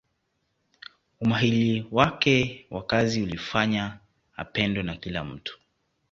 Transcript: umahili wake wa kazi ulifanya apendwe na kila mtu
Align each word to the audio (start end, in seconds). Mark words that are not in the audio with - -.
umahili 1.21 1.87
wake 1.91 2.65
wa 2.69 2.85
kazi 2.85 3.21
ulifanya 3.23 3.97
apendwe 4.37 4.83
na 4.83 4.95
kila 4.95 5.23
mtu 5.23 5.59